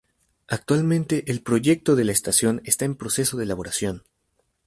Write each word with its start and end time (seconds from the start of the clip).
Actualmente 0.47 1.29
el 1.31 1.43
proyecto 1.43 1.95
de 1.95 2.05
la 2.05 2.11
estación 2.11 2.61
está 2.65 2.85
en 2.85 2.95
proceso 2.95 3.37
de 3.37 3.43
elaboración. 3.43 4.01